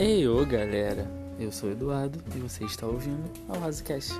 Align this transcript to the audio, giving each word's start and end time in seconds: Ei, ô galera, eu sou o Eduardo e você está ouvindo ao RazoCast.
Ei, 0.00 0.28
ô 0.28 0.46
galera, 0.46 1.10
eu 1.40 1.50
sou 1.50 1.68
o 1.68 1.72
Eduardo 1.72 2.20
e 2.32 2.38
você 2.38 2.64
está 2.64 2.86
ouvindo 2.86 3.28
ao 3.48 3.58
RazoCast. 3.58 4.12